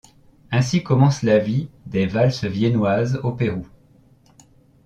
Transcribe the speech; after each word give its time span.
Ainsi 0.49 0.81
commence 0.81 1.21
la 1.21 1.37
vie 1.37 1.69
des 1.85 2.07
valses 2.07 2.45
viennoises 2.45 3.19
au 3.21 3.33
Pérou. 3.33 3.67